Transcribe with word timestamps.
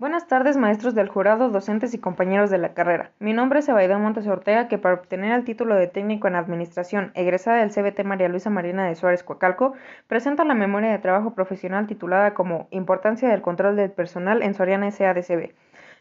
Buenas 0.00 0.26
tardes, 0.26 0.56
maestros 0.56 0.94
del 0.94 1.10
jurado, 1.10 1.50
docentes 1.50 1.92
y 1.92 1.98
compañeros 1.98 2.48
de 2.48 2.56
la 2.56 2.72
carrera. 2.72 3.10
Mi 3.18 3.34
nombre 3.34 3.58
es 3.58 3.68
Ebaida 3.68 3.98
Montes 3.98 4.26
Ortega, 4.26 4.66
que 4.66 4.78
para 4.78 4.94
obtener 4.94 5.30
el 5.32 5.44
título 5.44 5.74
de 5.74 5.88
técnico 5.88 6.26
en 6.26 6.36
administración, 6.36 7.12
egresada 7.14 7.58
del 7.58 7.70
CBT 7.70 8.04
María 8.04 8.30
Luisa 8.30 8.48
Marina 8.48 8.86
de 8.86 8.94
Suárez 8.94 9.22
Coacalco, 9.22 9.74
presento 10.06 10.42
la 10.44 10.54
memoria 10.54 10.90
de 10.90 10.98
trabajo 11.00 11.34
profesional 11.34 11.86
titulada 11.86 12.32
como 12.32 12.66
Importancia 12.70 13.28
del 13.28 13.42
control 13.42 13.76
del 13.76 13.90
personal 13.90 14.42
en 14.42 14.54
Soriana 14.54 14.90
SADCB. 14.90 15.52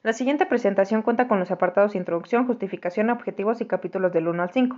La 0.03 0.13
siguiente 0.13 0.45
presentación 0.45 1.01
cuenta 1.01 1.27
con 1.27 1.39
los 1.39 1.51
apartados 1.51 1.93
Introducción, 1.93 2.47
Justificación, 2.47 3.09
Objetivos 3.09 3.59
y 3.59 3.65
capítulos 3.65 4.13
del 4.13 4.29
1 4.29 4.43
al 4.43 4.51
5. 4.51 4.77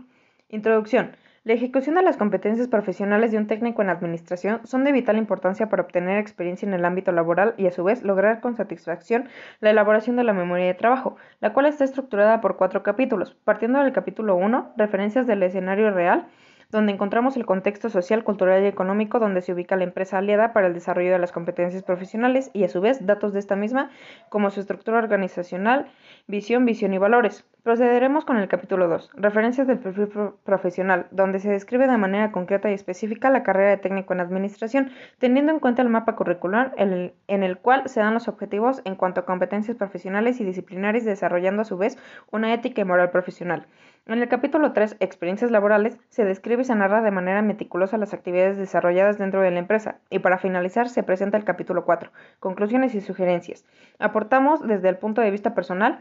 Introducción. 0.50 1.12
La 1.44 1.54
ejecución 1.54 1.96
de 1.96 2.04
las 2.04 2.18
competencias 2.18 2.68
profesionales 2.68 3.32
de 3.32 3.40
un 3.40 3.48
técnico 3.48 3.82
en 3.82 3.90
administración 3.90 4.62
son 4.64 4.84
de 4.84 4.92
vital 4.92 5.18
importancia 5.18 5.70
para 5.70 5.82
obtener 5.82 6.20
experiencia 6.20 6.68
en 6.68 6.76
el 6.76 6.86
ámbito 6.86 7.12
laboral 7.12 7.56
y 7.58 7.66
a 7.66 7.72
su 7.72 7.84
vez 7.84 8.04
lograr 8.04 8.42
con 8.42 8.56
satisfacción 8.56 9.28
la 9.60 9.72
elaboración 9.72 10.16
de 10.18 10.24
la 10.24 10.34
memoria 10.34 10.68
de 10.68 10.76
trabajo, 10.76 11.16
la 11.40 11.52
cual 11.52 11.66
está 11.66 11.84
estructurada 11.84 12.42
por 12.42 12.58
cuatro 12.58 12.84
capítulos, 12.84 13.34
partiendo 13.44 13.80
del 13.80 13.92
capítulo 13.92 14.36
1, 14.36 14.74
referencias 14.78 15.26
del 15.26 15.42
escenario 15.42 15.90
real, 15.90 16.28
donde 16.72 16.94
encontramos 16.94 17.38
el 17.38 17.46
contexto 17.46 17.90
social, 17.90 18.24
cultural 18.24 18.64
y 18.64 18.68
económico 18.68 19.20
donde 19.20 19.42
se 19.42 19.54
ubica 19.54 19.76
la 19.76 19.84
empresa 19.84 20.18
aliada 20.18 20.54
para 20.54 20.68
el 20.68 20.74
desarrollo 20.74 21.12
de 21.12 21.20
las 21.20 21.32
competencias 21.32 21.84
profesionales 21.84 22.50
y 22.54 22.64
a 22.64 22.70
su 22.70 22.82
vez 22.82 23.06
datos 23.06 23.34
de 23.34 23.40
esta 23.40 23.56
misma 23.56 23.92
como 24.30 24.50
su 24.50 24.62
estructura 24.62 25.00
organizacional, 25.00 25.92
visión, 26.28 26.66
visión 26.66 26.94
y 26.94 26.98
valores. 26.98 27.46
Procederemos 27.64 28.26
con 28.26 28.38
el 28.38 28.48
capítulo 28.48 28.88
2, 28.88 29.12
referencias 29.14 29.68
del 29.68 29.78
perfil 29.78 30.10
profesional, 30.44 31.06
donde 31.12 31.40
se 31.40 31.52
describe 31.52 31.88
de 31.88 31.98
manera 31.98 32.32
concreta 32.32 32.72
y 32.72 32.74
específica 32.74 33.30
la 33.30 33.44
carrera 33.44 33.70
de 33.70 33.78
técnico 33.78 34.14
en 34.14 34.20
administración, 34.22 34.92
teniendo 35.20 35.52
en 35.52 35.60
cuenta 35.60 35.84
el 35.84 35.90
mapa 35.90 36.16
curricular 36.16 36.74
en 36.78 37.44
el 37.44 37.58
cual 37.60 37.88
se 37.88 38.00
dan 38.00 38.16
los 38.16 38.28
objetivos 38.28 38.82
en 38.84 38.96
cuanto 38.96 39.20
a 39.20 39.26
competencias 39.26 39.78
profesionales 39.78 40.40
y 40.40 40.44
disciplinarias, 40.44 41.06
desarrollando 41.06 41.62
a 41.62 41.66
su 41.66 41.78
vez 41.78 42.00
una 42.32 42.52
ética 42.52 42.82
y 42.82 42.86
moral 42.86 43.12
profesional. 43.12 43.68
En 44.08 44.20
el 44.20 44.28
capítulo 44.28 44.74
3, 44.74 44.98
Experiencias 45.00 45.52
laborales, 45.52 45.96
se 46.10 46.26
describe 46.26 46.64
y 46.64 46.66
se 46.66 46.74
narra 46.74 47.02
de 47.02 47.12
manera 47.12 47.44
meticulosa 47.44 48.00
las 48.00 48.16
actividades 48.16 48.58
desarrolladas 48.58 49.20
dentro 49.20 49.42
de 49.42 49.52
la 49.52 49.60
empresa, 49.60 50.00
y 50.10 50.18
para 50.18 50.40
finalizar 50.40 50.90
se 50.90 51.04
presenta 51.04 51.38
el 51.38 51.44
capítulo 51.44 51.86
4, 51.86 52.12
Conclusiones 52.40 52.96
y 52.96 53.02
sugerencias. 53.02 53.64
Aportamos 54.00 54.68
desde 54.68 54.90
el 54.90 54.98
punto 54.98 55.22
de 55.22 55.30
vista 55.30 55.54
personal 55.54 56.00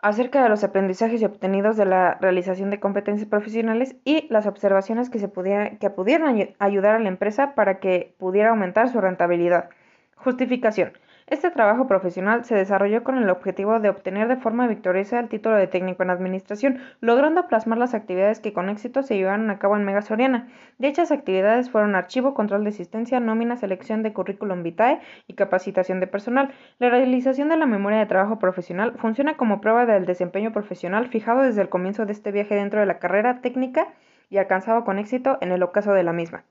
acerca 0.00 0.42
de 0.42 0.48
los 0.48 0.64
aprendizajes 0.64 1.22
obtenidos 1.22 1.76
de 1.76 1.84
la 1.84 2.16
realización 2.18 2.70
de 2.70 2.80
competencias 2.80 3.28
profesionales 3.28 3.94
y 4.04 4.26
las 4.30 4.46
observaciones 4.46 5.10
que, 5.10 5.18
se 5.18 5.30
que 5.78 5.90
pudieran 5.90 6.54
ayudar 6.58 6.94
a 6.94 6.98
la 6.98 7.08
empresa 7.08 7.54
para 7.54 7.78
que 7.78 8.14
pudiera 8.18 8.50
aumentar 8.50 8.88
su 8.88 9.02
rentabilidad. 9.02 9.68
Justificación. 10.16 10.92
Este 11.32 11.50
trabajo 11.50 11.86
profesional 11.86 12.44
se 12.44 12.54
desarrolló 12.54 13.04
con 13.04 13.16
el 13.16 13.30
objetivo 13.30 13.80
de 13.80 13.88
obtener 13.88 14.28
de 14.28 14.36
forma 14.36 14.66
victoriosa 14.66 15.18
el 15.18 15.30
título 15.30 15.56
de 15.56 15.66
técnico 15.66 16.02
en 16.02 16.10
administración, 16.10 16.82
logrando 17.00 17.48
plasmar 17.48 17.78
las 17.78 17.94
actividades 17.94 18.38
que 18.38 18.52
con 18.52 18.68
éxito 18.68 19.02
se 19.02 19.16
llevaron 19.16 19.48
a 19.48 19.58
cabo 19.58 19.78
en 19.78 19.84
Mega 19.84 20.02
Soriana. 20.02 20.48
Dichas 20.76 21.10
actividades 21.10 21.70
fueron 21.70 21.94
archivo, 21.94 22.34
control 22.34 22.64
de 22.64 22.68
asistencia, 22.68 23.18
nómina, 23.18 23.56
selección 23.56 24.02
de 24.02 24.12
currículum 24.12 24.62
vitae 24.62 25.00
y 25.26 25.32
capacitación 25.32 26.00
de 26.00 26.06
personal. 26.06 26.52
La 26.78 26.90
realización 26.90 27.48
de 27.48 27.56
la 27.56 27.64
memoria 27.64 28.00
de 28.00 28.04
trabajo 28.04 28.38
profesional 28.38 28.92
funciona 28.98 29.38
como 29.38 29.62
prueba 29.62 29.86
del 29.86 30.04
desempeño 30.04 30.52
profesional 30.52 31.08
fijado 31.08 31.40
desde 31.40 31.62
el 31.62 31.70
comienzo 31.70 32.04
de 32.04 32.12
este 32.12 32.30
viaje 32.30 32.56
dentro 32.56 32.80
de 32.80 32.84
la 32.84 32.98
carrera 32.98 33.40
técnica 33.40 33.88
y 34.28 34.36
alcanzado 34.36 34.84
con 34.84 34.98
éxito 34.98 35.38
en 35.40 35.50
el 35.50 35.62
ocaso 35.62 35.94
de 35.94 36.02
la 36.02 36.12
misma. 36.12 36.44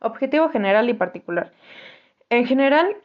Objetivo 0.00 0.48
general 0.48 0.90
y 0.90 0.94
particular. 0.94 1.52
En 2.28 2.44
general, 2.46 2.96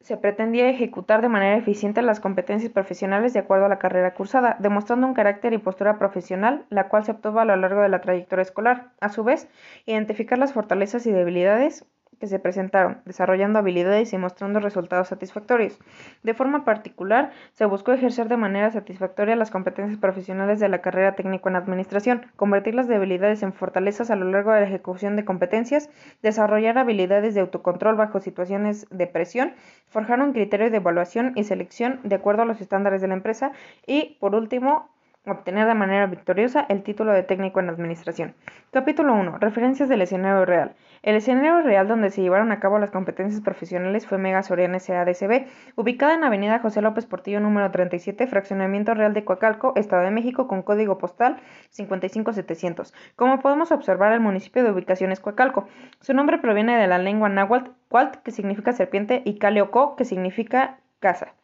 se 0.00 0.16
pretendía 0.16 0.68
ejecutar 0.68 1.22
de 1.22 1.28
manera 1.28 1.56
eficiente 1.56 2.02
las 2.02 2.20
competencias 2.20 2.72
profesionales 2.72 3.32
de 3.32 3.40
acuerdo 3.40 3.66
a 3.66 3.68
la 3.68 3.78
carrera 3.78 4.14
cursada, 4.14 4.56
demostrando 4.58 5.06
un 5.06 5.14
carácter 5.14 5.52
y 5.52 5.58
postura 5.58 5.98
profesional, 5.98 6.66
la 6.70 6.88
cual 6.88 7.04
se 7.04 7.12
obtuvo 7.12 7.40
a 7.40 7.44
lo 7.44 7.56
largo 7.56 7.82
de 7.82 7.88
la 7.90 8.00
trayectoria 8.00 8.42
escolar. 8.42 8.92
A 9.00 9.10
su 9.10 9.24
vez, 9.24 9.48
identificar 9.86 10.38
las 10.38 10.52
fortalezas 10.52 11.06
y 11.06 11.12
debilidades 11.12 11.86
que 12.20 12.26
se 12.26 12.38
presentaron, 12.38 12.98
desarrollando 13.06 13.58
habilidades 13.58 14.12
y 14.12 14.18
mostrando 14.18 14.60
resultados 14.60 15.08
satisfactorios. 15.08 15.78
De 16.22 16.34
forma 16.34 16.64
particular, 16.66 17.32
se 17.54 17.64
buscó 17.64 17.92
ejercer 17.92 18.28
de 18.28 18.36
manera 18.36 18.70
satisfactoria 18.70 19.36
las 19.36 19.50
competencias 19.50 19.98
profesionales 19.98 20.60
de 20.60 20.68
la 20.68 20.82
carrera 20.82 21.16
técnico 21.16 21.48
en 21.48 21.56
administración, 21.56 22.26
convertir 22.36 22.74
las 22.74 22.88
debilidades 22.88 23.42
en 23.42 23.54
fortalezas 23.54 24.10
a 24.10 24.16
lo 24.16 24.30
largo 24.30 24.52
de 24.52 24.60
la 24.60 24.66
ejecución 24.66 25.16
de 25.16 25.24
competencias, 25.24 25.88
desarrollar 26.22 26.76
habilidades 26.76 27.34
de 27.34 27.40
autocontrol 27.40 27.96
bajo 27.96 28.20
situaciones 28.20 28.86
de 28.90 29.06
presión, 29.06 29.54
forjar 29.88 30.20
un 30.20 30.32
criterio 30.32 30.70
de 30.70 30.76
evaluación 30.76 31.32
y 31.36 31.44
selección 31.44 32.00
de 32.04 32.16
acuerdo 32.16 32.42
a 32.42 32.46
los 32.46 32.60
estándares 32.60 33.00
de 33.00 33.08
la 33.08 33.14
empresa 33.14 33.52
y, 33.86 34.18
por 34.20 34.34
último, 34.34 34.90
obtener 35.26 35.66
de 35.66 35.74
manera 35.74 36.06
victoriosa 36.06 36.64
el 36.68 36.82
título 36.82 37.12
de 37.12 37.22
técnico 37.22 37.60
en 37.60 37.68
administración. 37.68 38.34
Capítulo 38.70 39.12
1. 39.14 39.38
Referencias 39.38 39.88
del 39.88 40.00
escenario 40.00 40.46
real. 40.46 40.74
El 41.02 41.16
escenario 41.16 41.60
real 41.60 41.88
donde 41.88 42.10
se 42.10 42.22
llevaron 42.22 42.52
a 42.52 42.60
cabo 42.60 42.78
las 42.78 42.90
competencias 42.90 43.42
profesionales 43.42 44.06
fue 44.06 44.16
Mega 44.16 44.42
Soriana 44.42 44.78
SADCB, 44.78 45.46
ubicada 45.76 46.14
en 46.14 46.24
Avenida 46.24 46.58
José 46.58 46.80
López 46.80 47.04
Portillo 47.04 47.40
número 47.40 47.70
37, 47.70 48.26
Fraccionamiento 48.26 48.94
Real 48.94 49.12
de 49.12 49.24
Coacalco, 49.24 49.74
Estado 49.76 50.02
de 50.02 50.10
México, 50.10 50.48
con 50.48 50.62
código 50.62 50.96
postal 50.96 51.36
55700. 51.70 52.94
Como 53.16 53.40
podemos 53.40 53.72
observar, 53.72 54.12
el 54.12 54.20
municipio 54.20 54.64
de 54.64 54.70
ubicación 54.70 55.12
es 55.12 55.20
Coacalco. 55.20 55.68
Su 56.00 56.14
nombre 56.14 56.38
proviene 56.38 56.78
de 56.78 56.86
la 56.86 56.98
lengua 56.98 57.28
náhuatl, 57.28 57.70
Cualt, 57.88 58.16
que 58.16 58.30
significa 58.30 58.72
serpiente, 58.72 59.22
y 59.24 59.38
Caleoco, 59.38 59.96
que 59.96 60.04
significa 60.04 60.78
casa. 61.00 61.34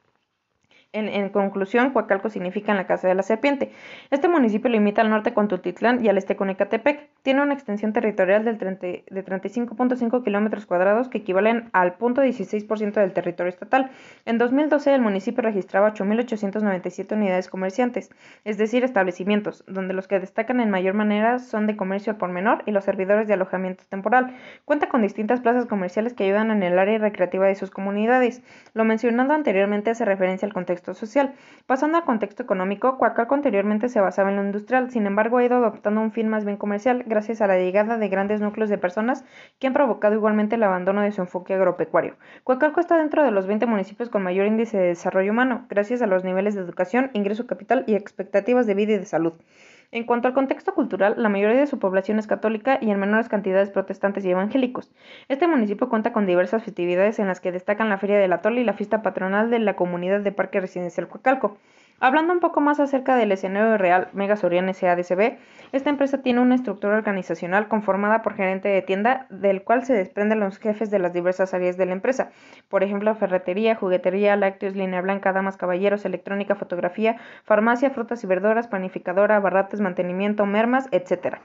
En, 0.96 1.28
conclusión, 1.28 1.90
Coacalco 1.90 2.30
significa 2.30 2.72
en 2.72 2.78
la 2.78 2.86
casa 2.86 3.06
de 3.06 3.14
la 3.14 3.22
serpiente. 3.22 3.70
Este 4.10 4.28
municipio 4.28 4.70
limita 4.70 5.02
al 5.02 5.10
norte 5.10 5.34
con 5.34 5.46
Tultitlán 5.46 6.02
y 6.02 6.08
al 6.08 6.16
este 6.16 6.36
con 6.36 6.48
Ecatepec. 6.48 7.10
Tiene 7.22 7.42
una 7.42 7.52
extensión 7.52 7.92
territorial 7.92 8.46
del 8.46 8.56
de 8.56 9.04
35.5 9.24 10.24
kilómetros 10.24 10.64
cuadrados 10.64 11.08
que 11.08 11.18
equivalen 11.18 11.68
al 11.72 11.98
0.16% 11.98 12.94
del 12.94 13.12
territorio 13.12 13.50
estatal. 13.50 13.90
En 14.24 14.38
2012 14.38 14.94
el 14.94 15.02
municipio 15.02 15.42
registraba 15.42 15.92
8.897 15.92 17.12
unidades 17.12 17.48
comerciantes, 17.48 18.10
es 18.44 18.56
decir, 18.56 18.82
establecimientos, 18.82 19.64
donde 19.66 19.92
los 19.92 20.08
que 20.08 20.18
destacan 20.18 20.60
en 20.60 20.70
mayor 20.70 20.94
manera 20.94 21.40
son 21.40 21.66
de 21.66 21.76
comercio 21.76 22.16
por 22.16 22.30
menor 22.30 22.62
y 22.64 22.70
los 22.70 22.84
servidores 22.84 23.28
de 23.28 23.34
alojamiento 23.34 23.84
temporal. 23.90 24.34
Cuenta 24.64 24.88
con 24.88 25.02
distintas 25.02 25.42
plazas 25.42 25.66
comerciales 25.66 26.14
que 26.14 26.24
ayudan 26.24 26.50
en 26.50 26.62
el 26.62 26.78
área 26.78 26.98
recreativa 26.98 27.46
de 27.46 27.54
sus 27.54 27.70
comunidades. 27.70 28.42
Lo 28.72 28.84
mencionado 28.84 29.34
anteriormente 29.34 29.90
hace 29.90 30.06
referencia 30.06 30.46
al 30.46 30.54
contexto 30.54 30.85
social. 30.94 31.34
Pasando 31.66 31.98
al 31.98 32.04
contexto 32.04 32.42
económico, 32.42 32.98
Coacalco 32.98 33.34
anteriormente 33.34 33.88
se 33.88 34.00
basaba 34.00 34.30
en 34.30 34.36
lo 34.36 34.44
industrial, 34.44 34.90
sin 34.90 35.06
embargo 35.06 35.38
ha 35.38 35.44
ido 35.44 35.56
adoptando 35.56 36.00
un 36.00 36.12
fin 36.12 36.28
más 36.28 36.44
bien 36.44 36.56
comercial 36.56 37.04
gracias 37.06 37.40
a 37.40 37.46
la 37.46 37.56
llegada 37.56 37.98
de 37.98 38.08
grandes 38.08 38.40
núcleos 38.40 38.70
de 38.70 38.78
personas 38.78 39.24
que 39.58 39.66
han 39.66 39.72
provocado 39.72 40.14
igualmente 40.14 40.56
el 40.56 40.62
abandono 40.62 41.02
de 41.02 41.12
su 41.12 41.20
enfoque 41.20 41.54
agropecuario. 41.54 42.16
Coacalco 42.44 42.80
está 42.80 42.96
dentro 42.96 43.24
de 43.24 43.30
los 43.30 43.46
20 43.46 43.66
municipios 43.66 44.08
con 44.08 44.22
mayor 44.22 44.46
índice 44.46 44.78
de 44.78 44.86
desarrollo 44.88 45.32
humano, 45.32 45.66
gracias 45.68 46.02
a 46.02 46.06
los 46.06 46.24
niveles 46.24 46.54
de 46.54 46.60
educación, 46.60 47.10
ingreso 47.14 47.46
capital 47.46 47.84
y 47.86 47.94
expectativas 47.94 48.66
de 48.66 48.74
vida 48.74 48.92
y 48.92 48.98
de 48.98 49.06
salud. 49.06 49.34
En 49.90 50.04
cuanto 50.04 50.28
al 50.28 50.34
contexto 50.34 50.74
cultural, 50.74 51.14
la 51.16 51.28
mayoría 51.28 51.58
de 51.58 51.66
su 51.66 51.78
población 51.78 52.18
es 52.18 52.26
católica 52.26 52.78
y 52.80 52.90
en 52.90 52.98
menores 52.98 53.28
cantidades 53.28 53.70
protestantes 53.70 54.24
y 54.24 54.30
evangélicos. 54.30 54.90
Este 55.28 55.46
municipio 55.46 55.88
cuenta 55.88 56.12
con 56.12 56.26
diversas 56.26 56.64
festividades 56.64 57.18
en 57.18 57.26
las 57.28 57.40
que 57.40 57.52
destacan 57.52 57.88
la 57.88 57.98
Feria 57.98 58.18
del 58.18 58.32
Atole 58.32 58.60
y 58.60 58.64
la 58.64 58.74
fiesta 58.74 59.02
patronal 59.02 59.50
de 59.50 59.58
la 59.58 59.76
comunidad 59.76 60.20
de 60.20 60.32
Parque 60.32 60.60
Residencial 60.60 61.08
Coacalco. 61.08 61.58
Hablando 61.98 62.34
un 62.34 62.40
poco 62.40 62.60
más 62.60 62.78
acerca 62.78 63.16
del 63.16 63.32
escenario 63.32 63.78
real 63.78 64.08
Mega 64.12 64.36
Soriana 64.36 64.74
SADCB, 64.74 65.38
esta 65.72 65.88
empresa 65.88 66.20
tiene 66.20 66.40
una 66.40 66.54
estructura 66.54 66.94
organizacional 66.94 67.68
conformada 67.68 68.20
por 68.20 68.34
gerente 68.34 68.68
de 68.68 68.82
tienda, 68.82 69.26
del 69.30 69.64
cual 69.64 69.86
se 69.86 69.94
desprenden 69.94 70.40
los 70.40 70.58
jefes 70.58 70.90
de 70.90 70.98
las 70.98 71.14
diversas 71.14 71.54
áreas 71.54 71.78
de 71.78 71.86
la 71.86 71.92
empresa, 71.92 72.32
por 72.68 72.82
ejemplo, 72.82 73.14
ferretería, 73.14 73.76
juguetería, 73.76 74.36
lácteos, 74.36 74.76
línea 74.76 75.00
blanca, 75.00 75.32
damas, 75.32 75.56
caballeros, 75.56 76.04
electrónica, 76.04 76.54
fotografía, 76.54 77.16
farmacia, 77.44 77.88
frutas 77.88 78.22
y 78.22 78.26
verduras, 78.26 78.68
panificadora, 78.68 79.40
barrates, 79.40 79.80
mantenimiento, 79.80 80.44
mermas, 80.44 80.88
etc. 80.92 81.38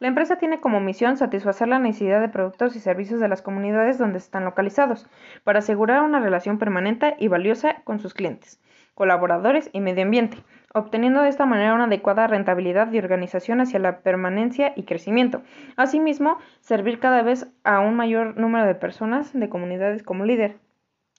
La 0.00 0.08
empresa 0.08 0.36
tiene 0.36 0.60
como 0.60 0.80
misión 0.80 1.16
satisfacer 1.16 1.68
la 1.68 1.78
necesidad 1.78 2.20
de 2.20 2.28
productos 2.28 2.76
y 2.76 2.80
servicios 2.80 3.20
de 3.20 3.28
las 3.28 3.40
comunidades 3.40 3.96
donde 3.96 4.18
están 4.18 4.44
localizados, 4.44 5.08
para 5.44 5.60
asegurar 5.60 6.02
una 6.02 6.20
relación 6.20 6.58
permanente 6.58 7.16
y 7.18 7.28
valiosa 7.28 7.76
con 7.84 8.00
sus 8.00 8.12
clientes 8.12 8.60
colaboradores 8.94 9.70
y 9.72 9.80
medio 9.80 10.04
ambiente, 10.04 10.38
obteniendo 10.72 11.22
de 11.22 11.28
esta 11.28 11.46
manera 11.46 11.74
una 11.74 11.84
adecuada 11.84 12.26
rentabilidad 12.26 12.92
y 12.92 12.98
organización 12.98 13.60
hacia 13.60 13.78
la 13.78 14.00
permanencia 14.00 14.72
y 14.76 14.84
crecimiento. 14.84 15.42
Asimismo, 15.76 16.38
servir 16.60 16.98
cada 16.98 17.22
vez 17.22 17.48
a 17.64 17.80
un 17.80 17.94
mayor 17.96 18.36
número 18.36 18.66
de 18.66 18.74
personas 18.74 19.32
de 19.32 19.48
comunidades 19.48 20.02
como 20.02 20.24
líder 20.24 20.56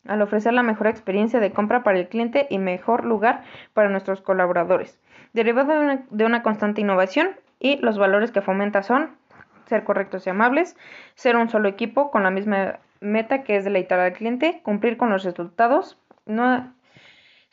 al 0.08 0.22
ofrecer 0.22 0.54
la 0.54 0.64
mejor 0.64 0.88
experiencia 0.88 1.40
de 1.40 1.52
compra 1.52 1.84
para 1.84 1.98
el 1.98 2.08
cliente 2.08 2.48
y 2.50 2.60
mejor 2.60 3.06
lugar 3.06 3.44
para 3.74 3.90
nuestros 3.90 4.22
colaboradores, 4.22 5.00
derivado 5.34 5.74
de 5.74 5.80
una, 5.80 6.04
de 6.10 6.26
una 6.26 6.44
constante 6.44 6.82
innovación 6.82 7.30
y 7.60 7.78
los 7.78 7.98
valores 7.98 8.32
que 8.32 8.42
fomenta 8.42 8.84
son 8.84 9.16
ser 9.66 9.84
correctos 9.84 10.28
y 10.28 10.30
amables, 10.30 10.78
ser 11.16 11.38
un 11.38 11.50
solo 11.50 11.68
equipo 11.68 12.12
con 12.12 12.24
la 12.24 12.30
misma 12.30 12.80
meta 13.02 13.44
que 13.44 13.56
es 13.56 13.64
deleitar 13.64 14.00
al 14.00 14.14
cliente, 14.14 14.62
cumplir 14.64 14.98
con 14.98 15.10
los 15.10 15.24
resultados, 15.24 15.98
no 16.26 16.72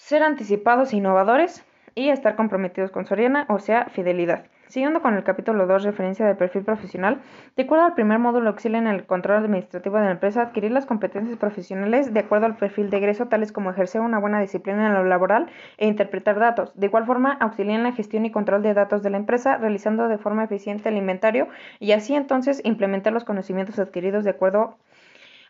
ser 0.02 0.24
anticipados 0.24 0.92
e 0.92 0.96
innovadores 0.96 1.64
y 1.94 2.08
estar 2.08 2.34
comprometidos 2.34 2.90
con 2.90 3.06
Soriana, 3.06 3.46
o 3.48 3.60
sea, 3.60 3.86
fidelidad. 3.86 4.46
Siguiendo 4.66 5.00
con 5.00 5.14
el 5.14 5.22
capítulo 5.22 5.66
2, 5.66 5.84
referencia 5.84 6.26
de 6.26 6.34
perfil 6.34 6.64
profesional, 6.64 7.20
de 7.56 7.62
acuerdo 7.62 7.84
al 7.84 7.94
primer 7.94 8.18
módulo 8.18 8.50
auxilia 8.50 8.78
en 8.78 8.88
el 8.88 9.06
control 9.06 9.36
administrativo 9.36 9.98
de 9.98 10.06
la 10.06 10.10
empresa, 10.10 10.42
adquirir 10.42 10.72
las 10.72 10.86
competencias 10.86 11.38
profesionales 11.38 12.12
de 12.12 12.18
acuerdo 12.18 12.46
al 12.46 12.56
perfil 12.56 12.90
de 12.90 12.96
egreso, 12.96 13.26
tales 13.26 13.52
como 13.52 13.70
ejercer 13.70 14.00
una 14.00 14.18
buena 14.18 14.40
disciplina 14.40 14.88
en 14.88 14.94
lo 14.94 15.04
laboral 15.04 15.48
e 15.78 15.86
interpretar 15.86 16.40
datos. 16.40 16.72
De 16.74 16.86
igual 16.86 17.06
forma, 17.06 17.34
auxilia 17.34 17.76
en 17.76 17.84
la 17.84 17.92
gestión 17.92 18.24
y 18.24 18.32
control 18.32 18.62
de 18.62 18.74
datos 18.74 19.04
de 19.04 19.10
la 19.10 19.18
empresa, 19.18 19.56
realizando 19.56 20.08
de 20.08 20.18
forma 20.18 20.42
eficiente 20.42 20.88
el 20.88 20.96
inventario 20.96 21.46
y 21.78 21.92
así 21.92 22.16
entonces 22.16 22.60
implementar 22.64 23.12
los 23.12 23.24
conocimientos 23.24 23.78
adquiridos 23.78 24.24
de 24.24 24.30
acuerdo 24.30 24.78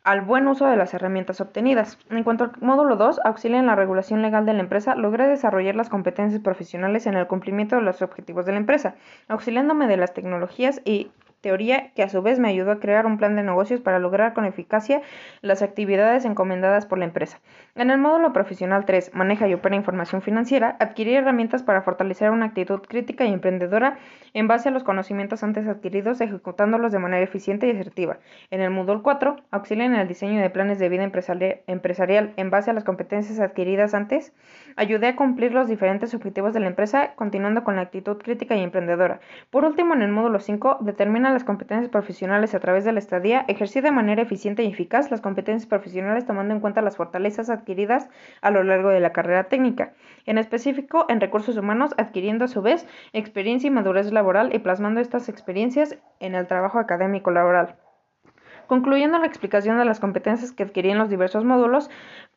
al 0.05 0.23
buen 0.23 0.49
uso 0.49 0.67
de 0.67 0.77
las 0.77 0.95
herramientas 0.95 1.41
obtenidas. 1.41 1.99
En 2.11 2.25
cuanto 2.25 2.45
al 2.45 2.53
módulo 2.61 2.97
2, 2.97 3.21
auxilia 3.25 3.61
en 3.61 3.67
la 3.67 3.77
regulación 3.77 4.21
legal 4.23 4.45
de 4.45 4.53
la 4.53 4.61
empresa, 4.61 4.97
logré 4.97 5.29
desarrollar 5.29 5.77
las 5.77 5.89
competencias 5.89 6.41
profesionales 6.43 7.07
en 7.07 7.15
el 7.15 7.27
cumplimiento 7.29 7.77
de 7.77 7.83
los 7.83 8.03
objetivos 8.03 8.45
de 8.45 8.53
la 8.53 8.59
empresa, 8.59 8.95
auxiliándome 9.29 9.87
de 9.87 9.97
las 9.97 10.13
tecnologías 10.13 10.81
y 10.85 11.11
teoría 11.43 11.91
que 11.95 12.03
a 12.03 12.09
su 12.09 12.23
vez 12.23 12.39
me 12.39 12.49
ayudó 12.49 12.71
a 12.71 12.81
crear 12.81 13.05
un 13.05 13.19
plan 13.19 13.37
de 13.37 13.43
negocios 13.43 13.81
para 13.81 13.99
lograr 13.99 14.33
con 14.33 14.47
eficacia 14.47 15.03
las 15.43 15.61
actividades 15.61 16.25
encomendadas 16.25 16.87
por 16.87 16.99
la 16.99 17.05
empresa. 17.05 17.41
En 17.75 17.91
el 17.91 17.99
módulo 17.99 18.33
profesional 18.33 18.87
3, 18.87 19.15
maneja 19.15 19.49
y 19.49 19.55
opera 19.55 19.77
información 19.77 20.23
financiera, 20.23 20.77
adquirí 20.79 21.15
herramientas 21.15 21.63
para 21.63 21.83
fortalecer 21.83 22.31
una 22.31 22.47
actitud 22.47 22.81
crítica 22.81 23.25
y 23.25 23.33
emprendedora 23.33 23.99
en 24.35 24.49
base 24.49 24.69
a 24.69 24.73
los 24.73 24.85
conocimientos 24.85 25.43
antes 25.43 25.67
adquiridos, 25.67 26.21
ejecutándolos 26.21 26.93
de 26.93 27.01
manera 27.01 27.25
eficiente 27.25 27.67
y 27.67 27.73
asertiva. 27.73 28.19
En 28.51 28.61
el 28.61 28.71
módulo 28.71 29.03
4, 29.03 29.37
auxilia 29.51 29.85
en 29.85 29.97
el 29.97 30.09
diseño 30.09 30.41
de 30.41 30.49
planes 30.49 30.79
de 30.79 30.89
vida 30.89 31.03
empresarial 31.03 32.33
en 32.37 32.51
base 32.51 32.71
a 32.71 32.75
las 32.75 32.85
competencias 32.85 33.41
adquiridas 33.41 33.95
antes, 33.95 34.33
ayudé 34.77 35.09
a 35.09 35.17
cumplir 35.17 35.53
los 35.53 35.69
diferentes 35.69 36.15
objetivos 36.15 36.55
de 36.55 36.61
la 36.61 36.69
empresa, 36.69 37.15
continuando 37.17 37.65
con 37.65 37.77
la 37.77 37.83
actitud 37.83 38.17
crítica 38.19 38.55
y 38.55 38.63
emprendedora. 38.63 39.21
Por 39.51 39.65
último, 39.65 39.95
en 39.95 40.03
el 40.03 40.13
módulo 40.13 40.39
5, 40.39 40.79
determina 40.81 41.32
las 41.33 41.45
competencias 41.45 41.91
profesionales 41.91 42.55
a 42.55 42.61
través 42.61 42.85
de 42.85 42.93
la 42.93 42.99
estadía, 42.99 43.45
ejercí 43.49 43.81
de 43.81 43.91
manera 43.91 44.23
eficiente 44.23 44.63
y 44.63 44.69
eficaz 44.69 45.11
las 45.11 45.21
competencias 45.21 45.67
profesionales 45.67 46.27
tomando 46.27 46.55
en 46.55 46.61
cuenta 46.61 46.83
las 46.83 46.97
fortalezas 46.97 47.51
adquiridas 47.51 48.09
a 48.41 48.51
lo 48.51 48.63
largo 48.63 48.91
de 48.91 49.01
la 49.01 49.13
carrera 49.13 49.45
técnica, 49.45 49.93
en 50.27 50.39
específico 50.39 51.07
en 51.09 51.21
recursos 51.21 51.57
humanos, 51.57 51.95
adquiriendo 51.97 52.45
a 52.45 52.49
su 52.49 52.63
vez 52.63 52.87
experiencia 53.13 53.69
y 53.69 53.71
madurez 53.71 54.13
laboral 54.13 54.55
y 54.55 54.59
plasmando 54.59 55.01
estas 55.01 55.29
experiencias 55.29 55.99
en 56.21 56.35
el 56.35 56.47
trabajo 56.47 56.79
académico 56.79 57.31
laboral. 57.31 57.77
Concluyendo 58.67 59.19
la 59.19 59.27
explicación 59.27 59.79
de 59.79 59.85
las 59.85 60.01
competencias 60.01 60.53
que 60.53 60.63
adquirí 60.63 60.91
en 60.91 60.99
los 60.99 61.11
diversos 61.11 61.45
módulos, 61.45 61.91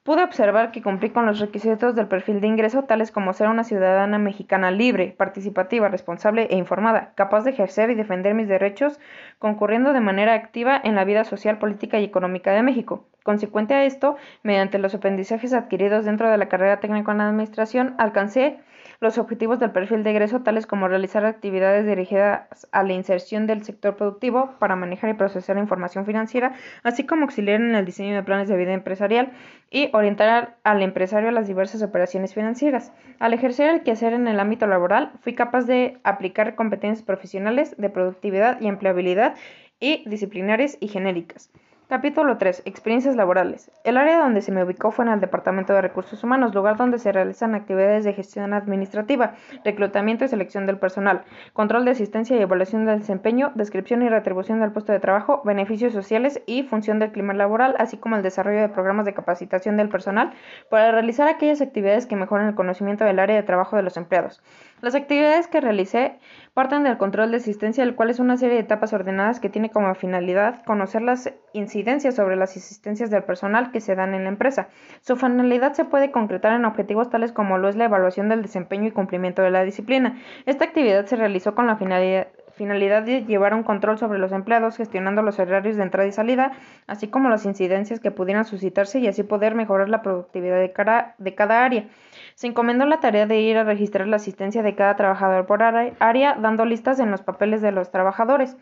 Pude 0.06 0.22
observar 0.22 0.72
que 0.72 0.84
cumplí 0.84 1.10
con 1.10 1.26
los 1.26 1.40
requisitos 1.40 1.96
del 1.96 2.08
perfil 2.08 2.40
de 2.40 2.46
ingreso, 2.46 2.84
tales 2.84 3.10
como 3.10 3.34
ser 3.34 3.48
una 3.48 3.64
ciudadana 3.64 4.20
mexicana 4.20 4.70
libre, 4.70 5.16
participativa, 5.18 5.90
responsable 5.90 6.48
e 6.52 6.58
informada, 6.58 7.14
capaz 7.16 7.44
de 7.44 7.50
ejercer 7.50 7.90
y 7.90 7.96
defender 7.96 8.36
mis 8.36 8.48
derechos, 8.48 9.00
concurriendo 9.40 9.94
de 9.94 10.02
manera 10.02 10.36
activa 10.36 10.80
en 10.84 10.94
la 10.94 11.06
vida 11.06 11.24
social, 11.24 11.58
política 11.58 12.00
y 12.00 12.04
económica 12.04 12.52
de 12.52 12.62
México. 12.62 13.08
Consecuente 13.24 13.74
a 13.74 13.84
esto, 13.86 14.16
mediante 14.44 14.78
los 14.78 14.94
aprendizajes 14.94 15.54
adquiridos 15.54 16.06
dentro 16.06 16.30
de 16.30 16.38
la 16.38 16.50
carrera 16.50 16.80
técnica 16.80 17.12
en 17.12 17.22
administración, 17.22 17.96
alcancé 17.98 18.60
los 19.00 19.18
objetivos 19.18 19.60
del 19.60 19.72
perfil 19.72 20.04
de 20.04 20.12
egreso, 20.12 20.42
tales 20.42 20.68
como 20.68 20.88
realizar 20.88 21.26
actividades 21.26 21.86
dirigidas 21.86 22.68
a 22.72 22.84
la 22.84 22.94
inserción 22.94 23.48
del 23.48 23.64
sector 23.64 23.96
productivo 23.96 24.56
para 24.60 24.76
manejar 24.76 25.10
y 25.10 25.14
procesar 25.14 25.58
información 25.58 26.06
financiera, 26.06 26.54
así 26.84 27.06
como 27.06 27.24
auxiliar 27.24 27.62
en 27.62 27.76
el 27.76 27.86
diseño 27.86 28.16
de 28.16 28.24
planes 28.24 28.48
de 28.48 28.58
vida 28.58 28.74
empresarial 28.74 29.32
y 29.70 29.90
orientar 29.96 30.58
al 30.64 30.82
empresario 30.82 31.30
a 31.30 31.32
las 31.32 31.48
diversas 31.48 31.82
operaciones 31.82 32.34
financieras. 32.34 32.92
Al 33.20 33.34
ejercer 33.34 33.70
el 33.70 33.84
quehacer 33.84 34.14
en 34.14 34.28
el 34.28 34.40
ámbito 34.40 34.68
laboral, 34.68 35.12
fui 35.22 35.36
capaz 35.36 35.64
de 35.64 35.98
aplicar 36.04 36.56
competencias 36.56 37.06
profesionales 37.06 37.76
de 37.78 37.90
productividad 37.90 38.60
y 38.60 38.68
empleabilidad 38.68 39.36
y 39.80 40.08
disciplinares 40.10 40.78
y 40.80 40.90
genéricas. 40.90 41.50
Capítulo 41.88 42.40
3. 42.40 42.64
Experiencias 42.66 43.16
laborales. 43.16 43.70
El 43.84 43.98
área 43.98 44.18
donde 44.18 44.42
se 44.42 44.52
me 44.52 44.64
ubicó 44.64 44.90
fue 44.90 45.06
en 45.06 45.12
el 45.12 45.20
Departamento 45.20 45.72
de 45.72 45.84
Recursos 45.84 46.24
Humanos, 46.24 46.56
lugar 46.56 46.78
donde 46.78 46.98
se 46.98 47.12
realizan 47.12 47.54
actividades 47.54 48.04
de 48.04 48.14
gestión 48.14 48.56
administrativa, 48.56 49.36
reclutamiento 49.64 50.26
y 50.26 50.28
selección 50.28 50.66
del 50.66 50.80
personal, 50.80 51.22
control 51.54 51.86
de 51.86 51.92
asistencia 51.92 52.36
y 52.36 52.42
evaluación 52.42 52.86
del 52.86 53.02
desempeño, 53.02 53.52
descripción 53.54 54.02
y 54.02 54.10
retribución 54.10 54.60
del 54.62 54.72
puesto 54.72 54.94
de 54.94 55.00
trabajo, 55.00 55.44
beneficios 55.46 55.94
sociales 55.94 56.42
y 56.48 56.64
función 56.64 56.98
del 56.98 57.12
clima 57.12 57.36
laboral, 57.36 57.76
así 57.78 57.98
como 57.98 58.16
el 58.16 58.24
desarrollo 58.24 58.62
de 58.62 58.70
programas 58.70 59.06
de 59.06 59.14
capacitación 59.14 59.78
del 59.78 59.90
personal 59.90 60.34
para 60.72 60.92
realizar 60.92 61.28
aquellas 61.28 61.62
actividades 61.62 62.08
que 62.08 62.16
mejoren 62.16 62.48
el 62.48 62.56
conocimiento 62.56 63.06
del 63.06 63.20
área 63.20 63.36
de 63.36 63.44
trabajo 63.44 63.76
de 63.76 63.84
los 63.84 63.96
empleados. 63.96 64.42
Las 64.82 64.96
actividades 64.96 65.48
que 65.48 65.62
realicé 65.62 66.18
parten 66.56 66.84
del 66.84 66.98
control 66.98 67.30
de 67.30 67.38
asistencia, 67.38 67.84
el 67.84 67.96
cual 67.96 68.10
es 68.10 68.20
una 68.20 68.38
serie 68.38 68.56
de 68.56 68.62
etapas 68.62 68.92
ordenadas 68.92 69.40
que 69.40 69.50
tiene 69.50 69.70
como 69.70 69.94
finalidad 69.94 70.64
conocer 70.66 71.04
las 71.04 71.32
incidencias 71.54 71.75
sobre 72.12 72.38
las 72.38 72.56
asistencias 72.56 73.10
del 73.10 73.24
personal 73.24 73.72
que 73.72 73.82
se 73.82 73.96
dan 73.96 74.14
en 74.14 74.24
la 74.24 74.30
empresa. 74.30 74.70
Su 75.02 75.18
finalidad 75.18 75.74
se 75.74 75.84
puede 75.84 76.10
concretar 76.10 76.54
en 76.54 76.64
objetivos 76.64 77.10
tales 77.10 77.34
como 77.34 77.58
lo 77.58 77.68
es 77.68 77.76
la 77.76 77.86
evaluación 77.86 78.30
del 78.30 78.42
desempeño 78.42 78.88
y 78.88 78.92
cumplimiento 78.92 79.42
de 79.42 79.52
la 79.52 79.64
disciplina. 79.64 80.18
Esta 80.46 80.64
actividad 80.64 81.06
se 81.06 81.18
realizó 81.18 81.54
con 81.54 81.68
la 81.68 81.76
finalidad 81.76 83.04
de 83.04 83.26
llevar 83.26 83.54
un 83.54 83.64
control 83.64 83.98
sobre 83.98 84.20
los 84.20 84.32
empleados, 84.32 84.78
gestionando 84.78 85.22
los 85.22 85.38
horarios 85.38 85.76
de 85.76 85.84
entrada 85.84 86.08
y 86.08 86.14
salida, 86.14 86.54
así 86.88 87.10
como 87.10 87.28
las 87.28 87.46
incidencias 87.46 88.00
que 88.00 88.12
pudieran 88.12 88.46
suscitarse 88.46 89.00
y 89.00 89.08
así 89.08 89.24
poder 89.24 89.54
mejorar 89.54 89.90
la 89.90 90.02
productividad 90.02 90.62
de 90.62 91.36
cada 91.36 91.66
área. 91.66 91.88
Se 92.36 92.48
encomendó 92.48 92.86
la 92.86 93.02
tarea 93.02 93.26
de 93.26 93.42
ir 93.42 93.58
a 93.58 93.66
registrar 93.66 94.08
la 94.08 94.16
asistencia 94.16 94.64
de 94.64 94.76
cada 94.76 94.96
trabajador 94.96 95.46
por 95.46 95.62
área, 95.62 96.38
dando 96.40 96.64
listas 96.64 97.00
en 97.00 97.12
los 97.12 97.22
papeles 97.22 97.62
de 97.62 97.74
los 97.74 97.92
trabajadores, 97.92 98.56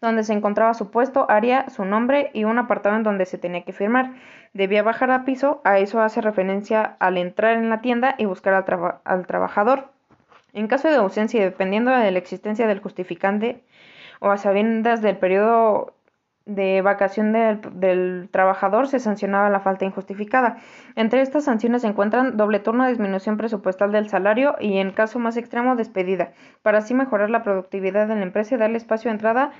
donde 0.00 0.24
se 0.24 0.32
encontraba 0.32 0.74
su 0.74 0.90
puesto, 0.90 1.26
área, 1.28 1.68
su 1.70 1.84
nombre 1.84 2.30
y 2.32 2.44
un 2.44 2.58
apartado 2.58 2.96
en 2.96 3.02
donde 3.02 3.26
se 3.26 3.38
tenía 3.38 3.64
que 3.64 3.72
firmar. 3.72 4.12
Debía 4.52 4.82
bajar 4.82 5.10
a 5.10 5.24
piso, 5.24 5.60
a 5.64 5.78
eso 5.78 6.00
hace 6.00 6.20
referencia 6.20 6.96
al 7.00 7.18
entrar 7.18 7.56
en 7.56 7.70
la 7.70 7.80
tienda 7.80 8.14
y 8.18 8.24
buscar 8.24 8.54
al, 8.54 9.00
al 9.04 9.26
trabajador. 9.26 9.90
En 10.52 10.68
caso 10.68 10.88
de 10.88 10.96
ausencia 10.96 11.40
y 11.40 11.44
dependiendo 11.44 11.90
de 11.90 12.10
la 12.10 12.18
existencia 12.18 12.66
del 12.66 12.80
justificante 12.80 13.62
o 14.20 14.30
a 14.30 14.38
sabiendas 14.38 15.02
del 15.02 15.16
periodo 15.16 15.94
de 16.48 16.80
vacación 16.80 17.32
del, 17.32 18.28
trabajador 18.32 18.88
se 18.88 18.98
sancionaba 18.98 19.50
la 19.50 19.60
falta 19.60 19.84
injustificada. 19.84 20.56
Entre 20.96 21.20
estas 21.20 21.44
sanciones 21.44 21.82
se 21.82 21.88
encuentran 21.88 22.36
doble 22.36 22.58
turno, 22.58 22.88
disminución 22.88 23.36
presupuestal 23.36 23.92
del 23.92 24.08
salario 24.08 24.56
y, 24.58 24.78
en 24.78 24.90
caso 24.90 25.18
más 25.18 25.36
extremo, 25.36 25.76
despedida, 25.76 26.32
para 26.62 26.78
así 26.78 26.94
mejorar 26.94 27.28
la 27.28 27.42
productividad 27.42 28.08
de 28.08 28.16
la 28.16 28.22
empresa 28.22 28.54
y 28.54 28.58
darle 28.58 28.78
espacio 28.78 29.10
a 29.10 29.14
entrada 29.14 29.52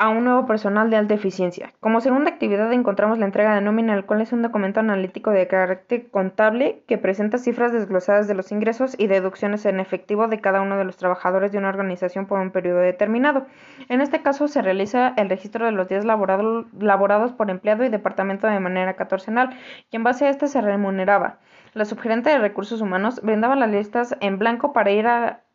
a 0.00 0.08
un 0.08 0.24
nuevo 0.24 0.46
personal 0.46 0.88
de 0.88 0.96
alta 0.96 1.12
eficiencia. 1.12 1.74
Como 1.78 2.00
segunda 2.00 2.30
actividad 2.30 2.72
encontramos 2.72 3.18
la 3.18 3.26
entrega 3.26 3.54
de 3.54 3.60
nómina, 3.60 3.92
el 3.92 4.06
cual 4.06 4.22
es 4.22 4.32
un 4.32 4.40
documento 4.40 4.80
analítico 4.80 5.30
de 5.30 5.46
carácter 5.46 6.08
contable 6.10 6.82
que 6.88 6.96
presenta 6.96 7.36
cifras 7.36 7.70
desglosadas 7.70 8.26
de 8.26 8.32
los 8.32 8.50
ingresos 8.50 8.94
y 8.96 9.08
deducciones 9.08 9.66
en 9.66 9.78
efectivo 9.78 10.26
de 10.26 10.40
cada 10.40 10.62
uno 10.62 10.78
de 10.78 10.84
los 10.84 10.96
trabajadores 10.96 11.52
de 11.52 11.58
una 11.58 11.68
organización 11.68 12.24
por 12.24 12.40
un 12.40 12.50
periodo 12.50 12.78
determinado. 12.78 13.46
En 13.90 14.00
este 14.00 14.22
caso 14.22 14.48
se 14.48 14.62
realiza 14.62 15.12
el 15.18 15.28
registro 15.28 15.66
de 15.66 15.72
los 15.72 15.86
días 15.86 16.06
laborados 16.06 17.32
por 17.32 17.50
empleado 17.50 17.84
y 17.84 17.90
departamento 17.90 18.46
de 18.46 18.58
manera 18.58 18.96
catorcenal 18.96 19.50
y 19.90 19.96
en 19.96 20.02
base 20.02 20.24
a 20.24 20.30
este 20.30 20.48
se 20.48 20.62
remuneraba. 20.62 21.40
La 21.74 21.84
subgerente 21.84 22.30
de 22.30 22.38
recursos 22.38 22.80
humanos 22.80 23.20
brindaba 23.22 23.54
las 23.54 23.70
listas 23.70 24.16
en 24.20 24.38
blanco 24.38 24.72
para 24.72 24.90
ir 24.92 25.06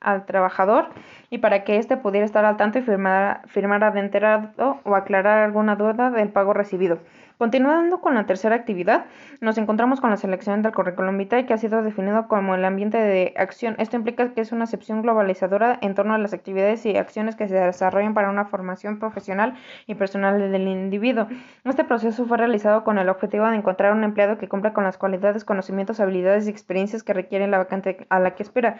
al 0.05 0.25
trabajador 0.25 0.87
y 1.29 1.39
para 1.39 1.63
que 1.63 1.77
éste 1.77 1.97
pudiera 1.97 2.25
estar 2.25 2.45
al 2.45 2.55
tanto 2.55 2.79
y 2.79 2.81
firmar, 2.83 3.41
firmar 3.47 3.91
de 3.93 3.99
enterado 3.99 4.79
o 4.83 4.95
aclarar 4.95 5.39
alguna 5.39 5.75
duda 5.75 6.11
del 6.11 6.29
pago 6.29 6.53
recibido. 6.53 6.99
Continuando 7.37 7.99
con 7.99 8.15
la 8.15 8.25
tercera 8.25 8.55
actividad, 8.55 9.07
nos 9.41 9.57
encontramos 9.57 9.99
con 9.99 10.09
la 10.09 10.15
selección 10.15 10.61
del 10.61 10.71
currículum 10.71 11.17
vitae 11.17 11.45
que 11.45 11.53
ha 11.53 11.57
sido 11.57 11.83
definido 11.83 12.29
como 12.29 12.55
el 12.55 12.63
ambiente 12.63 12.97
de 12.97 13.33
acción. 13.35 13.75
Esto 13.77 13.97
implica 13.97 14.33
que 14.33 14.39
es 14.39 14.53
una 14.53 14.63
acepción 14.63 15.01
globalizadora 15.01 15.77
en 15.81 15.95
torno 15.95 16.13
a 16.13 16.17
las 16.17 16.33
actividades 16.33 16.85
y 16.85 16.95
acciones 16.95 17.35
que 17.35 17.49
se 17.49 17.55
desarrollan 17.55 18.13
para 18.13 18.29
una 18.29 18.45
formación 18.45 18.99
profesional 18.99 19.55
y 19.85 19.95
personal 19.95 20.49
del 20.49 20.65
individuo. 20.65 21.27
Este 21.65 21.83
proceso 21.83 22.25
fue 22.25 22.37
realizado 22.37 22.85
con 22.85 22.99
el 22.99 23.09
objetivo 23.09 23.45
de 23.49 23.57
encontrar 23.57 23.91
un 23.91 24.05
empleado 24.05 24.37
que 24.37 24.47
cumpla 24.47 24.71
con 24.71 24.85
las 24.85 24.97
cualidades, 24.97 25.43
conocimientos, 25.43 25.99
habilidades 25.99 26.47
y 26.47 26.51
experiencias 26.51 27.03
que 27.03 27.11
requiere 27.11 27.47
la 27.47 27.57
vacante 27.57 28.07
a 28.09 28.19
la 28.19 28.35
que 28.35 28.43
espera. 28.43 28.77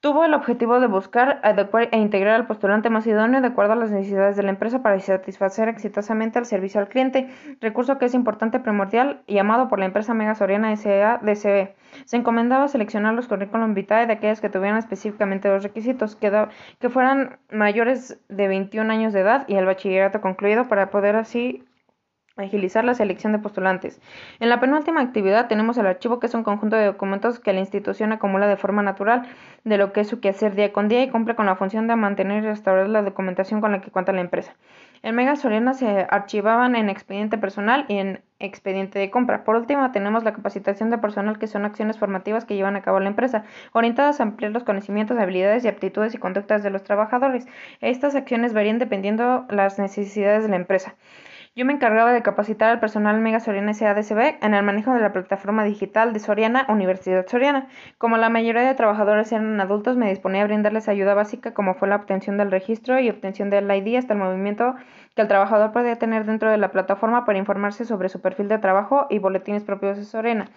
Tuvo 0.00 0.24
el 0.24 0.32
objetivo 0.32 0.78
de 0.78 0.86
buscar, 0.86 1.40
adecuar 1.42 1.88
e 1.90 1.98
integrar 1.98 2.36
al 2.36 2.46
postulante 2.46 2.88
más 2.88 3.04
idóneo 3.08 3.40
de 3.40 3.48
acuerdo 3.48 3.72
a 3.72 3.76
las 3.76 3.90
necesidades 3.90 4.36
de 4.36 4.44
la 4.44 4.50
empresa 4.50 4.80
para 4.80 5.00
satisfacer 5.00 5.68
exitosamente 5.68 6.38
el 6.38 6.44
servicio 6.44 6.80
al 6.80 6.86
cliente, 6.86 7.28
recurso 7.60 7.98
que 7.98 8.04
es 8.04 8.14
importante, 8.14 8.60
primordial 8.60 9.22
y 9.26 9.38
amado 9.38 9.66
por 9.66 9.80
la 9.80 9.86
empresa 9.86 10.14
Mega 10.14 10.36
Soriana 10.36 10.72
S.A.D.C.B. 10.72 11.74
Se 12.04 12.16
encomendaba 12.16 12.68
seleccionar 12.68 13.14
los 13.14 13.26
currículum 13.26 13.74
vitae 13.74 14.06
de 14.06 14.12
aquellas 14.12 14.40
que 14.40 14.48
tuvieran 14.48 14.78
específicamente 14.78 15.48
los 15.48 15.64
requisitos, 15.64 16.14
que, 16.14 16.46
que 16.78 16.90
fueran 16.90 17.40
mayores 17.50 18.20
de 18.28 18.46
21 18.46 18.92
años 18.92 19.12
de 19.12 19.20
edad 19.20 19.48
y 19.48 19.56
el 19.56 19.66
bachillerato 19.66 20.20
concluido 20.20 20.68
para 20.68 20.90
poder 20.90 21.16
así 21.16 21.64
agilizar 22.38 22.84
la 22.84 22.94
selección 22.94 23.32
de 23.32 23.38
postulantes. 23.38 24.00
En 24.40 24.48
la 24.48 24.60
penúltima 24.60 25.00
actividad 25.00 25.48
tenemos 25.48 25.78
el 25.78 25.86
archivo, 25.86 26.20
que 26.20 26.26
es 26.26 26.34
un 26.34 26.44
conjunto 26.44 26.76
de 26.76 26.86
documentos 26.86 27.38
que 27.38 27.52
la 27.52 27.60
institución 27.60 28.12
acumula 28.12 28.46
de 28.46 28.56
forma 28.56 28.82
natural 28.82 29.26
de 29.64 29.78
lo 29.78 29.92
que 29.92 30.00
es 30.00 30.08
su 30.08 30.20
quehacer 30.20 30.54
día 30.54 30.72
con 30.72 30.88
día 30.88 31.02
y 31.02 31.10
cumple 31.10 31.34
con 31.34 31.46
la 31.46 31.56
función 31.56 31.86
de 31.86 31.96
mantener 31.96 32.42
y 32.42 32.46
restaurar 32.46 32.88
la 32.88 33.02
documentación 33.02 33.60
con 33.60 33.72
la 33.72 33.80
que 33.80 33.90
cuenta 33.90 34.12
la 34.12 34.20
empresa. 34.20 34.54
En 35.02 35.14
Mega 35.14 35.36
Soriana 35.36 35.74
se 35.74 36.06
archivaban 36.10 36.74
en 36.74 36.88
expediente 36.88 37.38
personal 37.38 37.84
y 37.88 37.98
en 37.98 38.20
expediente 38.40 38.98
de 38.98 39.10
compra. 39.10 39.44
Por 39.44 39.54
último, 39.54 39.90
tenemos 39.92 40.24
la 40.24 40.32
capacitación 40.32 40.90
de 40.90 40.98
personal, 40.98 41.38
que 41.38 41.46
son 41.46 41.64
acciones 41.64 41.98
formativas 41.98 42.44
que 42.44 42.56
llevan 42.56 42.74
a 42.74 42.82
cabo 42.82 42.98
la 42.98 43.08
empresa, 43.08 43.44
orientadas 43.72 44.18
a 44.18 44.24
ampliar 44.24 44.50
los 44.52 44.64
conocimientos, 44.64 45.18
habilidades 45.18 45.64
y 45.64 45.68
aptitudes 45.68 46.14
y 46.14 46.18
conductas 46.18 46.62
de 46.64 46.70
los 46.70 46.82
trabajadores. 46.82 47.46
Estas 47.80 48.16
acciones 48.16 48.54
varían 48.54 48.78
dependiendo 48.78 49.46
las 49.50 49.78
necesidades 49.78 50.42
de 50.42 50.48
la 50.48 50.56
empresa. 50.56 50.94
Yo 51.58 51.64
me 51.64 51.72
encargaba 51.72 52.12
de 52.12 52.22
capacitar 52.22 52.70
al 52.70 52.78
personal 52.78 53.18
Mega 53.18 53.40
Soriana 53.40 53.74
SADCB 53.74 54.36
en 54.44 54.54
el 54.54 54.62
manejo 54.62 54.94
de 54.94 55.00
la 55.00 55.12
plataforma 55.12 55.64
digital 55.64 56.12
de 56.12 56.20
Soriana 56.20 56.64
Universidad 56.68 57.26
Soriana. 57.26 57.66
Como 57.98 58.16
la 58.16 58.28
mayoría 58.28 58.62
de 58.62 58.76
trabajadores 58.76 59.32
eran 59.32 59.60
adultos, 59.60 59.96
me 59.96 60.08
disponía 60.08 60.42
a 60.42 60.46
brindarles 60.46 60.88
ayuda 60.88 61.14
básica 61.14 61.54
como 61.54 61.74
fue 61.74 61.88
la 61.88 61.96
obtención 61.96 62.38
del 62.38 62.52
registro 62.52 63.00
y 63.00 63.10
obtención 63.10 63.50
del 63.50 63.68
ID 63.68 63.96
hasta 63.96 64.12
el 64.12 64.20
movimiento 64.20 64.76
que 65.16 65.22
el 65.22 65.26
trabajador 65.26 65.72
podía 65.72 65.96
tener 65.96 66.26
dentro 66.26 66.48
de 66.48 66.58
la 66.58 66.70
plataforma 66.70 67.24
para 67.24 67.40
informarse 67.40 67.84
sobre 67.84 68.08
su 68.08 68.20
perfil 68.20 68.46
de 68.46 68.58
trabajo 68.58 69.08
y 69.10 69.18
boletines 69.18 69.64
propios 69.64 69.96
de 69.96 70.04
Soriana. 70.04 70.52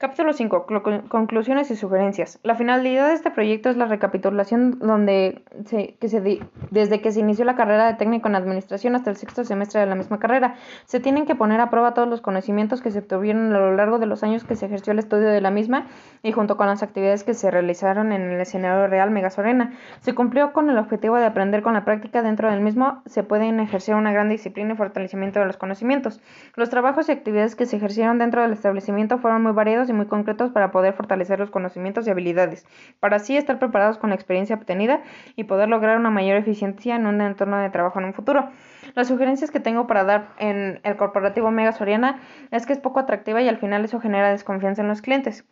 Capítulo 0.00 0.32
5. 0.32 0.64
Conclusiones 1.10 1.70
y 1.70 1.76
sugerencias. 1.76 2.38
La 2.42 2.54
finalidad 2.54 3.08
de 3.08 3.12
este 3.12 3.30
proyecto 3.30 3.68
es 3.68 3.76
la 3.76 3.84
recapitulación 3.84 4.78
donde 4.78 5.42
se, 5.66 5.98
que 6.00 6.08
se 6.08 6.40
desde 6.70 7.02
que 7.02 7.12
se 7.12 7.20
inició 7.20 7.44
la 7.44 7.54
carrera 7.54 7.86
de 7.86 7.98
técnico 7.98 8.26
en 8.26 8.34
administración 8.34 8.94
hasta 8.94 9.10
el 9.10 9.16
sexto 9.16 9.44
semestre 9.44 9.78
de 9.78 9.84
la 9.84 9.96
misma 9.96 10.18
carrera. 10.18 10.54
Se 10.86 11.00
tienen 11.00 11.26
que 11.26 11.34
poner 11.34 11.60
a 11.60 11.68
prueba 11.68 11.92
todos 11.92 12.08
los 12.08 12.22
conocimientos 12.22 12.80
que 12.80 12.90
se 12.90 13.00
obtuvieron 13.00 13.54
a 13.54 13.58
lo 13.58 13.76
largo 13.76 13.98
de 13.98 14.06
los 14.06 14.22
años 14.22 14.42
que 14.42 14.56
se 14.56 14.64
ejerció 14.64 14.94
el 14.94 15.00
estudio 15.00 15.28
de 15.28 15.42
la 15.42 15.50
misma 15.50 15.88
y 16.22 16.32
junto 16.32 16.56
con 16.56 16.68
las 16.68 16.82
actividades 16.82 17.22
que 17.22 17.34
se 17.34 17.50
realizaron 17.50 18.12
en 18.12 18.22
el 18.22 18.40
escenario 18.40 18.86
real 18.86 19.10
Megasorena. 19.10 19.74
Se 20.00 20.14
cumplió 20.14 20.54
con 20.54 20.70
el 20.70 20.78
objetivo 20.78 21.18
de 21.18 21.26
aprender 21.26 21.60
con 21.60 21.74
la 21.74 21.84
práctica 21.84 22.22
dentro 22.22 22.50
del 22.50 22.62
mismo. 22.62 23.02
Se 23.04 23.22
pueden 23.22 23.60
ejercer 23.60 23.96
una 23.96 24.14
gran 24.14 24.30
disciplina 24.30 24.72
y 24.72 24.76
fortalecimiento 24.78 25.40
de 25.40 25.44
los 25.44 25.58
conocimientos. 25.58 26.22
Los 26.56 26.70
trabajos 26.70 27.10
y 27.10 27.12
actividades 27.12 27.54
que 27.54 27.66
se 27.66 27.76
ejercieron 27.76 28.16
dentro 28.16 28.40
del 28.40 28.54
establecimiento 28.54 29.18
fueron 29.18 29.42
muy 29.42 29.52
variados 29.52 29.89
y 29.90 29.92
muy 29.92 30.06
concretos 30.06 30.50
para 30.50 30.70
poder 30.70 30.94
fortalecer 30.94 31.38
los 31.38 31.50
conocimientos 31.50 32.06
y 32.06 32.10
habilidades, 32.10 32.66
para 33.00 33.16
así 33.16 33.36
estar 33.36 33.58
preparados 33.58 33.98
con 33.98 34.10
la 34.10 34.16
experiencia 34.16 34.56
obtenida 34.56 35.02
y 35.36 35.44
poder 35.44 35.68
lograr 35.68 35.98
una 35.98 36.10
mayor 36.10 36.36
eficiencia 36.36 36.96
en 36.96 37.06
un 37.06 37.20
entorno 37.20 37.58
de 37.58 37.70
trabajo 37.70 37.98
en 37.98 38.06
un 38.06 38.14
futuro. 38.14 38.48
Las 38.94 39.08
sugerencias 39.08 39.50
que 39.50 39.60
tengo 39.60 39.86
para 39.86 40.04
dar 40.04 40.28
en 40.38 40.80
el 40.84 40.96
corporativo 40.96 41.50
Mega 41.50 41.72
Soriana 41.72 42.20
es 42.50 42.66
que 42.66 42.72
es 42.72 42.78
poco 42.78 43.00
atractiva 43.00 43.42
y 43.42 43.48
al 43.48 43.58
final 43.58 43.84
eso 43.84 44.00
genera 44.00 44.30
desconfianza 44.30 44.82
en 44.82 44.88
los 44.88 45.02
clientes 45.02 45.44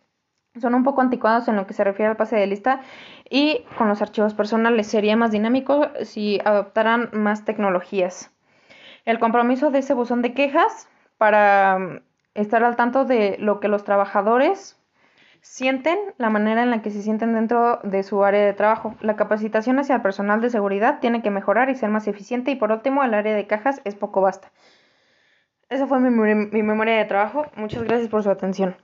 son 0.59 0.73
un 0.73 0.83
poco 0.83 1.01
anticuados 1.01 1.47
en 1.47 1.55
lo 1.55 1.67
que 1.67 1.73
se 1.73 1.83
refiere 1.83 2.09
al 2.09 2.17
pase 2.17 2.35
de 2.35 2.47
lista 2.47 2.81
y 3.29 3.63
con 3.77 3.87
los 3.87 4.01
archivos 4.01 4.33
personales 4.33 4.87
sería 4.87 5.15
más 5.15 5.31
dinámico 5.31 5.87
si 6.03 6.39
adoptaran 6.43 7.09
más 7.13 7.45
tecnologías. 7.45 8.31
El 9.05 9.19
compromiso 9.19 9.71
de 9.71 9.79
ese 9.79 9.93
buzón 9.93 10.21
de 10.21 10.33
quejas 10.33 10.89
para 11.17 12.01
estar 12.33 12.63
al 12.63 12.75
tanto 12.75 13.05
de 13.05 13.37
lo 13.39 13.59
que 13.59 13.67
los 13.67 13.83
trabajadores 13.83 14.77
sienten, 15.41 15.97
la 16.17 16.29
manera 16.29 16.63
en 16.63 16.69
la 16.69 16.81
que 16.81 16.91
se 16.91 17.01
sienten 17.01 17.33
dentro 17.33 17.79
de 17.83 18.03
su 18.03 18.23
área 18.23 18.45
de 18.45 18.53
trabajo. 18.53 18.95
La 19.01 19.15
capacitación 19.15 19.79
hacia 19.79 19.95
el 19.95 20.01
personal 20.01 20.41
de 20.41 20.49
seguridad 20.49 20.99
tiene 20.99 21.21
que 21.21 21.31
mejorar 21.31 21.69
y 21.69 21.75
ser 21.75 21.89
más 21.89 22.07
eficiente 22.07 22.51
y 22.51 22.55
por 22.55 22.71
último 22.71 23.03
el 23.03 23.13
área 23.13 23.35
de 23.35 23.47
cajas 23.47 23.81
es 23.85 23.95
poco 23.95 24.21
basta. 24.21 24.51
Esa 25.69 25.87
fue 25.87 25.99
mi, 25.99 26.09
mi 26.09 26.63
memoria 26.63 26.97
de 26.97 27.05
trabajo. 27.05 27.45
Muchas 27.55 27.83
gracias 27.83 28.09
por 28.09 28.23
su 28.23 28.29
atención. 28.29 28.75